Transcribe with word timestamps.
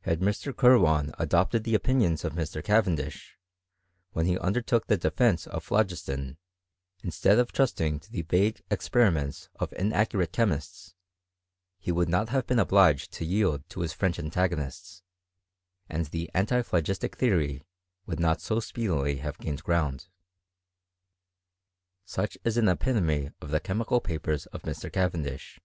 Had 0.00 0.18
Mr. 0.18 0.52
Kirwan 0.52 1.14
adopted 1.20 1.62
the 1.62 1.76
opt* 1.76 1.86
nionsofMr. 1.86 2.64
Cavendish, 2.64 3.36
when 4.10 4.26
he 4.26 4.36
undertook 4.36 4.88
the 4.88 4.96
defence 4.96 5.46
of 5.46 5.62
phlogiston, 5.62 6.36
instead 7.04 7.38
of 7.38 7.52
trusting 7.52 8.00
to 8.00 8.10
the 8.10 8.22
vague 8.22 8.60
expe 8.72 8.96
riments 9.08 9.50
of 9.54 9.72
inaccurate 9.74 10.32
chemists, 10.32 10.96
he 11.78 11.92
would 11.92 12.08
not 12.08 12.30
have 12.30 12.44
been 12.44 12.58
obliged 12.58 13.12
to 13.12 13.24
yield 13.24 13.68
to 13.68 13.82
his 13.82 13.92
French 13.92 14.18
antagonists, 14.18 15.04
and 15.88 16.06
i 16.06 16.08
the 16.10 16.28
antiphlogistic 16.34 17.14
theory 17.14 17.62
would 18.04 18.18
not 18.18 18.40
so 18.40 18.58
speedily 18.58 19.18
have 19.18 19.38
gained 19.38 19.62
ground. 19.62 20.08
Such 22.04 22.36
is 22.42 22.56
an 22.56 22.66
epitome 22.66 23.30
of 23.40 23.50
the 23.52 23.60
chemical 23.60 24.00
papers 24.00 24.46
of 24.46 24.62
Mr. 24.62 24.92
Cavendish. 24.92 25.60